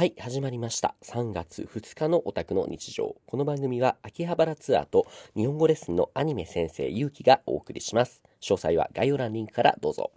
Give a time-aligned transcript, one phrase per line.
[0.00, 0.94] はい、始まりました。
[1.02, 3.16] 3月2日のオタクの日常。
[3.26, 8.22] この番組は秋葉原ツアーと日本語レッスンのアニメ先生ゆうきがお送りします。
[8.40, 10.10] 詳細は概要欄リンクからどうぞ。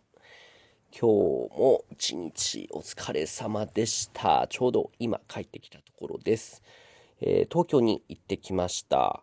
[0.97, 4.47] 今日も一日お疲れ様でした。
[4.49, 6.63] ちょうど今帰ってきたところです。
[7.19, 9.21] えー東京に行ってきました。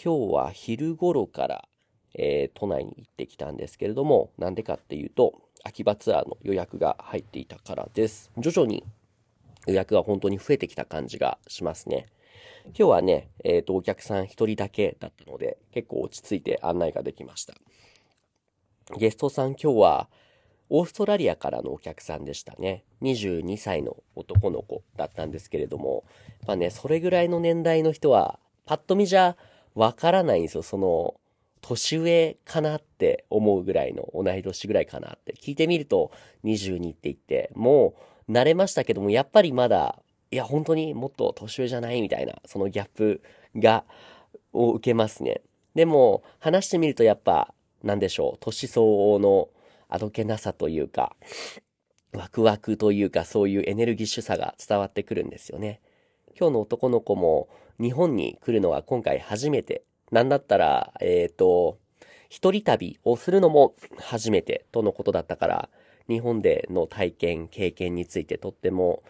[0.00, 1.68] 今日は昼頃から、
[2.14, 8.30] えー都内に行ってきたんですけれども、なんでかっていうと、秋葉ツアーの予約が入っていたからです。
[8.38, 8.84] 徐々に
[9.66, 12.06] 予約が本当に増えてきた感じがしますね。
[12.66, 17.54] 今日はね、えっ、と、お客さん一人だけだったので、結構落ち着いて案内ができました。
[18.96, 20.08] ゲストさん今日は、
[20.68, 22.84] オーストラリアからのお客さんでしたね。
[23.02, 26.04] 22歳の男の子だったんですけれども、
[26.46, 29.36] まあね、それぐらいの年代の人は、パッと見じゃ
[29.74, 30.62] わからないんですよ。
[30.62, 31.14] その、
[31.60, 35.34] 年上かなって思うぐらいの、同い年ぐらいかなって。
[35.34, 36.10] 聞いてみると、
[36.44, 43.22] 22って言って、もう、慣れましたけども、やっぱりまだ、いや、本当にもっと年上じゃないみたいな、そのギャップ
[43.56, 43.84] が、
[44.52, 45.42] を受けますね。
[45.74, 49.48] でも、話してみるとやっぱ、なんでしょう、年相応の
[49.88, 51.14] あどけなさというか、
[52.12, 55.80] ワクワクというか、そういうエネルギッシュさが伝わってくるんですよね。
[56.38, 57.48] 今日の男の子も、
[57.78, 59.84] 日本に来るのは今回初めて。
[60.12, 61.78] なんだったら、えっ、と、
[62.28, 65.68] 一人旅をするのも初めてとのことだったから、
[66.08, 69.02] 日本での体験、経験についてとっても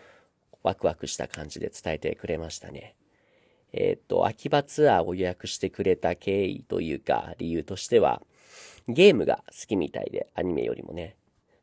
[0.63, 2.97] ワクワクした感じで伝えてくれましたね。
[3.73, 8.23] えっ、と、秋葉ツアーを予約してくれた経緯というか理由としては、
[8.89, 11.17] ゲームが好きみたいで、アニメよりもね。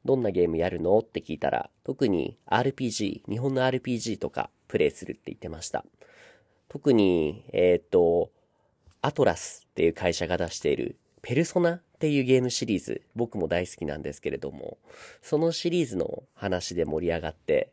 [0.06, 5.86] どんなゲームやるのって聞いたら、特に RPG、日本の RPG とかプレイするって言ってました。
[6.68, 8.32] 特に、えっ、と、
[9.02, 14.78] アトラスっていう会社が出しているペルソナっていうゲームシリーズ、僕も大好きなんですけれども、
[15.22, 17.72] そのシリーズの話で盛り上がって、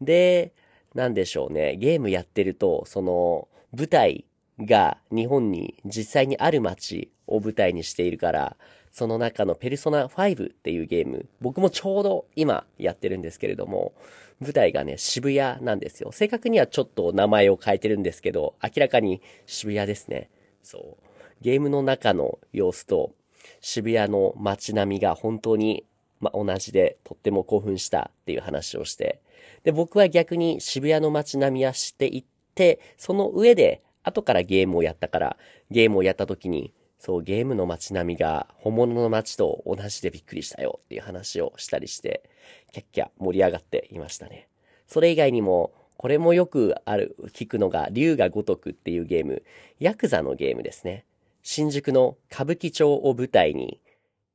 [0.00, 0.52] で、
[0.96, 4.24] なんでしょうね、ゲームやってると、その舞台
[4.58, 8.56] が日本に実際にある街を舞台にしているから、
[8.90, 13.92] その中のペルソナ5っていうゲーム、僕もちょうど今やってるんですけれども、
[14.40, 16.10] 舞台がね、渋谷なんですよ。
[16.10, 20.30] 正確にはちょっと名前を変えてるんですけど、明らかに渋谷ですね。
[20.64, 21.04] そう。
[21.42, 23.12] ゲームの中の様子と
[23.60, 25.84] 渋谷の街並みが本当に、
[26.20, 29.20] ま、同じでとっても興奮したっていう話をして。
[29.64, 32.24] で、僕は逆に渋谷の街並みは知っていっ
[32.54, 35.36] て、その上で後からゲームをやったから、
[35.70, 42.28] ゲームをやった時に、そう、ゲームの街並みが本物の街と同じでびっくりしたよっていう話をしたりして、
[42.72, 44.48] キャッキャ盛り上がっていましたね。
[44.86, 49.42] それ以外にも、これもよくある、聞くのが、竜が如くっていうゲーム、
[49.78, 51.04] ヤクザのゲームですね。
[51.50, 53.80] 新宿の歌舞伎町を舞台に、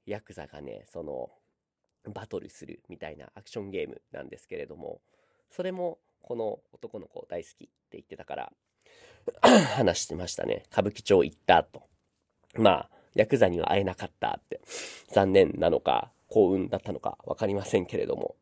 [0.07, 1.29] ヤクザがね、その、
[2.11, 4.99] バトルするみたいなアクションゲームなんですけれども、
[5.51, 8.53] それも、この男の子大好きって言ってたから、
[9.77, 10.63] 話してましたね。
[10.71, 11.83] 歌舞伎町行ったと。
[12.55, 14.59] まあ、ヤクザには会えなかったって、
[15.11, 18.37] 残念なのか、幸運だったのかわかりませんけれども。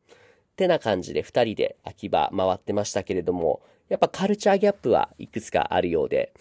[0.53, 6.31] ってな感じで二人で秋葉回ってましたけれども、やっぱカルチャーギャップはいくつかあるようで、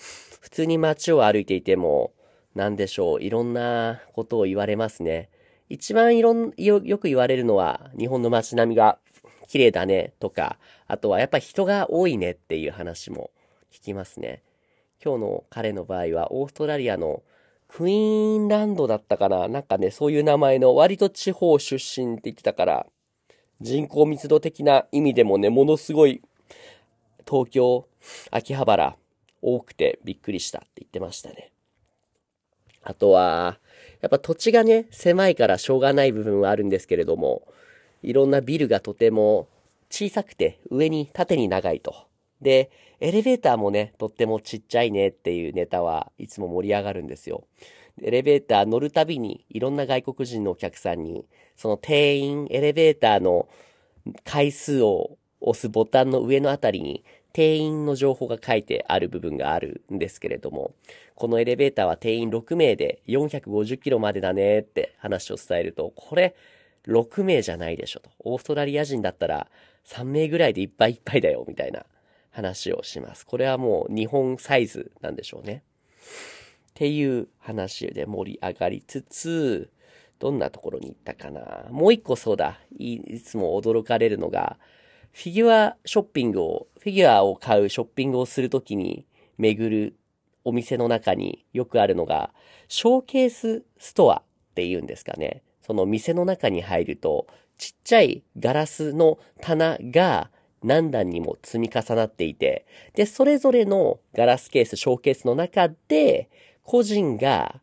[0.40, 2.12] 普通に街を歩いていても、
[2.54, 5.28] なんでしょう、いろんなことを言われますね。
[5.68, 8.98] 一番いろん、よ、よく言われるのは、日本の街並みが
[9.46, 13.30] 綺麗だねとか、あとはやっぱ人が多いねっていう話も
[13.72, 14.42] 聞きますね。
[15.02, 17.22] 今日の彼の場合は、オーストラリアの
[17.68, 22.86] クイーンランドだったかななんかね、そういう名前の割と地方出身って言ってたから、
[23.60, 26.20] 人口密度的な意味でもね、ものすごい
[27.28, 27.86] 東京、
[28.30, 28.96] 秋葉原
[29.40, 31.49] 多くてびっくりしたって言ってましたね。
[32.82, 33.58] あとは、
[34.00, 37.46] やっぱ土地がね、狭いからしょうがない部分はあるんですけれども、
[38.02, 39.48] いろんなビルがとても
[39.90, 42.06] 小さくて上に縦に長いと。
[42.40, 42.70] で、
[43.00, 47.44] エレベーターもね、とってもちっちゃいねっていうネタはいつも盛り上がるんですよ。
[48.02, 51.26] エレベーター乗るたびにいろんな外国人のお客さんに、
[51.56, 53.48] その定員エレベーターの
[54.24, 60.74] 回数を押すボタンの上のあたりに定員の情報が書いてある部分があるんですけれども、
[61.14, 66.34] このエレベーターは定員6名で450キロまでだねって話を伝えると、これ
[66.86, 68.10] 6名じゃないでしょと。
[68.20, 69.48] オーストラリア人だったら
[69.86, 71.84] 3名ぐらいでいっぱいいっぱいだよみたいな
[72.30, 73.24] 話をします。
[73.26, 75.62] これはもう日本サイズなんでしょうね。
[76.70, 79.70] っていう話で盛り上がりつつ、
[80.18, 81.66] どんなところに行ったかな。
[81.70, 82.58] もう一個そうだ。
[82.78, 84.58] いつも驚かれるのが、
[85.12, 89.06] フィギュアショッピングを、フィギュアを買うショッピングをするときに
[89.38, 89.96] 巡る
[90.44, 92.32] お店の中によくあるのが、
[92.68, 95.42] ショーケースストアっていうんですかね。
[95.62, 97.26] その店の中に入ると、
[97.58, 100.30] ちっちゃいガラスの棚が
[100.62, 106.28] 何段にも積み重なっていて、で、それぞれのガラスケース、ショーケースの中で、
[106.62, 107.60] 個人が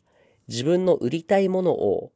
[0.48, 2.12] 自分の売りたいものを、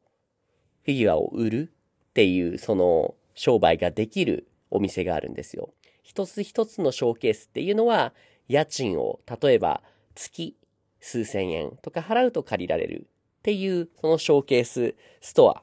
[0.84, 1.72] フィギュアを売る
[2.10, 5.72] っていう、その、商売ができるお店があるんですよ。
[6.02, 8.12] 一つ一つのショーケースっていうのは、
[8.48, 9.82] 家賃を、例えば、
[10.14, 10.56] 月
[11.00, 13.06] 数千円とか払うと借りられる
[13.40, 15.62] っていう、そのショーケースストア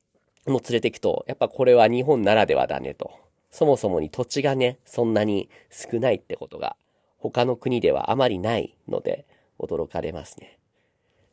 [0.50, 3.10] も連れていくと、やっぱこれは日本ならではだねと。
[3.50, 6.76] そもそもに土地がね、そんなに少ないってことが、
[7.18, 9.26] 他の国ではあまりないので、
[9.58, 10.58] 驚かれますね。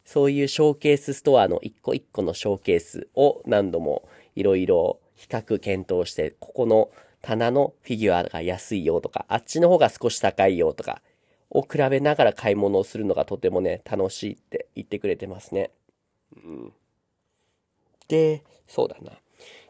[0.05, 6.91] そういうショーケースストアの一個一個のショーケースを何度もいろいろ比較検討して、ここの
[7.23, 11.01] 棚のフィギュアが安いよとか、あっちの方が少し高いよとか、
[11.49, 15.71] を比べながら買い物をするのがとてもね、楽しいって言ってくれてますね。
[16.35, 16.73] うん。
[18.07, 19.11] で、そうだな。
[19.11, 19.19] 今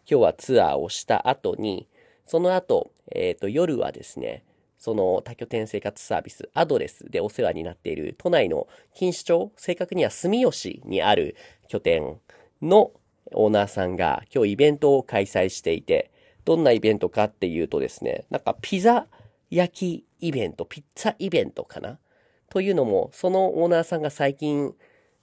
[0.05, 1.87] 日はツアーをした後に、
[2.25, 4.43] その後、えっ、ー、と、夜はですね、
[4.79, 11.35] その多拠点生活サービス、アドレスでお世話になっている都内の錦糸町、正確には住吉にある
[11.67, 12.17] 拠点
[12.61, 12.91] の
[13.33, 16.11] オーナーさんが今日イベントを開催していて、
[16.45, 19.07] どんなイベントかっていうとですね、なんかピザ
[19.49, 21.99] 焼きイベント、ピッツァイベントかな？
[22.49, 24.73] というのも、そのオーナーさんが最近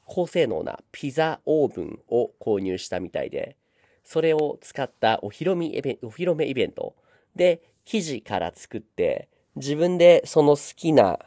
[0.05, 3.57] 高性能なピザオーブンを購入したみたいで、
[4.03, 6.97] それを使ったお披露目イベント、お披露目イベント。
[7.37, 11.19] で生地から作って、自分でその好きな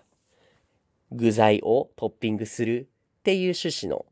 [1.11, 2.87] 具材をトッピングする
[3.19, 4.05] っていう趣旨の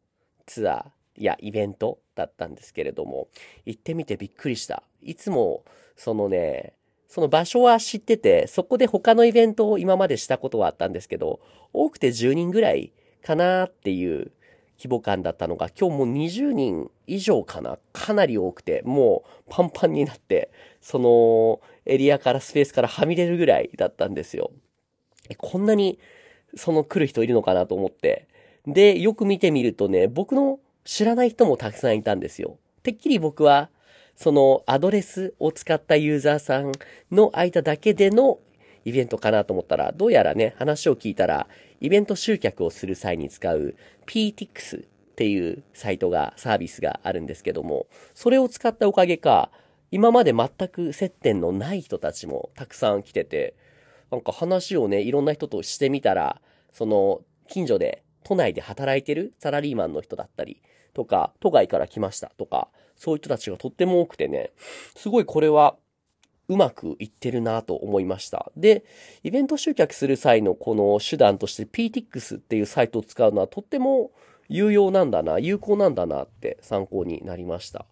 [0.45, 3.28] ツアーやイベントだったんですけれども、
[3.66, 4.84] 行ってみてびっくりした。
[5.02, 5.63] いつも、
[5.96, 6.74] そのね、
[7.08, 11.42] その場所は知ってて、そこで他のイベントを今までしたことはあったんですけど、
[11.74, 14.31] 多くて10人ぐらいかなっていう
[14.78, 20.50] 規模感だったのが、今日もう20人以上かなかなり多くて、もうパンパンになって、
[20.81, 24.52] そのエリアからスペースからはみ出るぐらいだったんですよ。
[25.30, 26.00] え、こんなに
[26.56, 28.28] その来る人いるのかなと思って。
[28.66, 32.57] で、よく見てみるとね、僕の知らない人もたくさんいたんですよ。
[32.83, 33.69] てっきり僕は、
[34.16, 36.72] そのアドレスを使ったユーザーさん
[37.12, 38.39] の間だけでの
[38.86, 41.48] イベントかなと思ったら、どうやらね、話を聞いたら、
[41.80, 43.75] イベント集客をする際に使う
[44.06, 49.51] PTX っていうサイトが、サービスがあるんですけども、それを使ったおかげか、
[49.92, 53.56] 今まで全く接点のない人たちもたくさん来てて、
[54.12, 56.42] なんか話をね、いろんな人としてみたら、
[56.72, 60.62] その、近所で、都内で働いてるサラリーマンの人だったり、
[60.94, 64.52] とか、都外から来ましたとか、そういう人たちがとっても多くてね、
[64.96, 65.76] すごいこれは
[66.48, 68.52] うまくいってるなと思いました。
[68.58, 68.84] で、
[69.24, 74.12] イベント集客する際のこの手段として PTX っていうサイトを使うのはとっても
[74.50, 77.86] 有用なんだな、有効なんだなって参考になりました。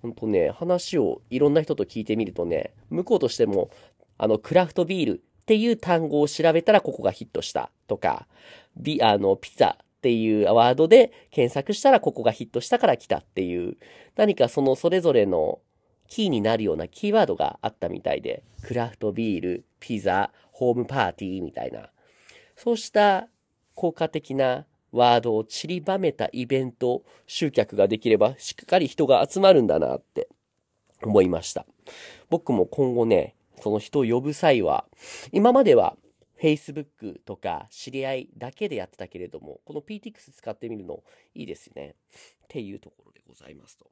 [0.00, 3.70] ほんとね、話をいろんな人と聞いてみるとね、向こうとしても、
[4.16, 8.26] あの、クラフトビールっていう単語を調べたらここがヒットしたとか、
[8.76, 13.76] ビ、あの、ピザっていうワードで検索したらここがヒットしたから来たっていう、
[14.16, 15.60] 何かそのそれぞれの
[16.08, 21.88] キーになるようなキーワードがあったみたいで、クラフトビール、ピザ、ホームパーティーみたいな、
[22.56, 23.28] そうした
[23.76, 30.26] 効果的なワードを散りばめたイベント集客ができれば、しっかり人が集まるんだなって
[31.00, 31.64] 思いました。
[32.28, 34.84] 僕も今後ね、その人を呼ぶ際は、
[35.30, 35.96] 今までは
[36.42, 41.94] Facebook とか知り合いだけでやってたけれども、この PTX 使ってみるのいいですね。
[42.44, 43.86] っていうところでございますと。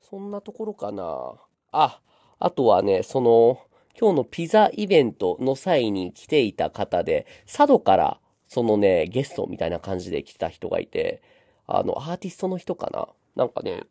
[0.00, 1.34] そんなところかな。
[1.70, 2.00] あ、
[2.40, 3.60] あとはね、その、
[3.98, 11.22] 今日のピザイベントの際に来ていた方で、佐渡からそのね、ゲストみたいな感じで来てた人がいて、
[11.66, 13.84] あの、アーティストの人かななんかね、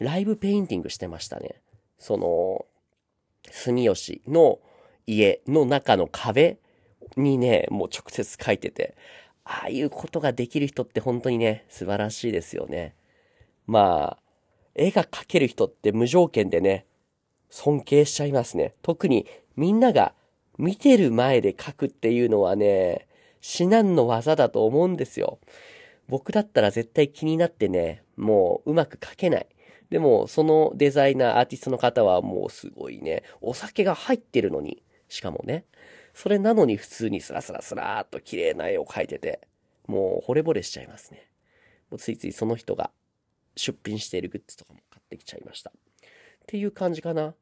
[0.00, 1.62] ライブペインティングしてましたね。
[1.98, 2.66] その、
[3.50, 4.58] 住吉の
[5.08, 6.58] 家の中の壁
[7.16, 8.94] にね、もう直接書いてて、
[9.42, 12.94] ああいうことができる人って本当にね、素晴らしいですよね。
[13.66, 14.22] まあ、
[14.74, 16.84] 絵が描ける人って無条件でね、
[17.48, 18.74] 尊敬しちゃいますね。
[18.82, 20.12] 特にみんなが
[20.58, 23.08] 見てる前で描くっていうのはね、
[23.40, 25.38] 至難の技だと思うんですよ。
[26.08, 29.46] 僕だったら絶対気になってね、もううまく描けない。
[29.88, 35.64] でも、そのデザイナー、アーティストの方はもうすごいね、お酒が入ってるのに、しかもね、
[36.14, 39.40] それなのに普通にスラスラスラーっと綺麗な絵を描いてて、
[39.86, 41.28] もう惚れ惚れしちゃいますね。
[41.90, 42.90] もうついついその人が
[43.56, 45.70] 出品しているグッズとかも買ってきちゃいました。
[45.70, 45.74] っ
[46.46, 47.34] ていう感じかな。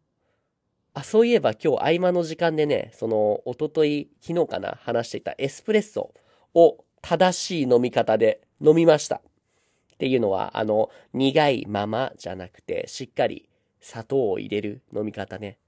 [0.95, 6.15] あ、そういえば今日合間の時間でね、その、おととい、昨日かな、話していたエスプレッソ
[6.55, 9.17] を正しい飲み方で飲みました。
[9.17, 13.49] っていうのは、あの、苦いままじゃなくて、しっかり
[13.81, 15.59] 砂糖を入れる飲み方ね。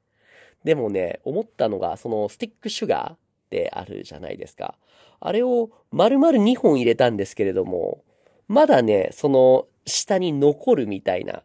[0.64, 3.16] でもね、思ったのが、そのスティックシュガーっ
[3.50, 4.76] てあるじゃないですか。
[5.20, 8.02] あれを丸々2本入れたんですけれども、
[8.48, 11.42] まだね、その下に残るみたいな、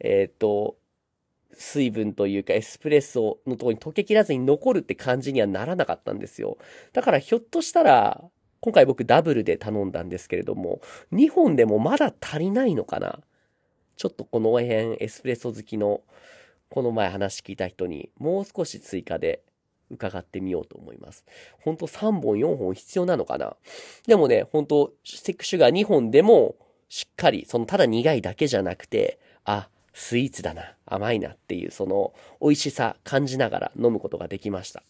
[0.00, 0.76] えっ、ー、と、
[1.52, 6.58] 水分というかエスプレッソのところに溶けきらずに残るって感じにはならなかったんですよ。
[6.92, 8.22] だからひょっとしたら、
[8.60, 10.80] 今回僕ダブルで頼んだんですけれども、
[11.12, 13.20] 2本でもまだ足りないのかな
[13.96, 16.00] ちょっとこの辺エスプレッソ好きの
[16.70, 19.42] この前話聞いた人にもう少し追加で
[19.90, 21.24] 伺ってみようと思います。
[21.60, 23.56] ほんと3本4本必要なのかな？
[24.06, 26.54] でもね、ほんとスティックシュガー2本でも
[26.88, 34.84] しっかり、そのただ苦いだけじゃなくて、あ、スイーツだな、甘いなっていうその美味しさ感じながら飲むことができました。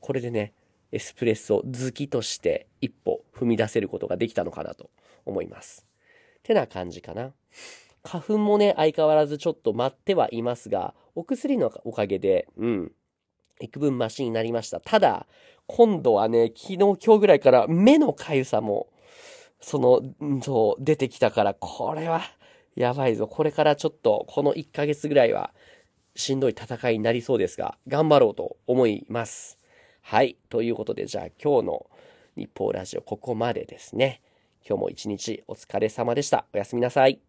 [0.00, 0.52] これでね、
[0.92, 4.90] エスプレッソ好きとして一歩踏み出せることができたのかなと
[5.24, 5.86] 思います。
[6.42, 7.32] てな感じかな。
[8.08, 12.92] 花粉もね、相変わらずちょっと待ってはいますが、お薬のおかげで、うん、
[13.60, 14.80] 幾分マシになりました。
[14.80, 15.26] ただ、
[15.66, 18.88] 今度はね、昨日今日ぐらいから目のかゆさも、
[19.60, 20.00] その、
[20.40, 22.22] そう、出てきたから、これは、
[22.76, 23.26] やばいぞ。
[23.26, 25.52] これからちょっと、この1ヶ月ぐらいは、
[26.16, 29.58] しんどい戦いになりそうですが、頑張ろうと思います。
[30.00, 30.38] はい。
[30.48, 31.86] ということで、じゃあ今日の
[32.36, 34.22] 日報ラジオ、ここまでですね。
[34.66, 36.46] 今日も一日お疲れ様でした。
[36.54, 37.27] おやすみなさい。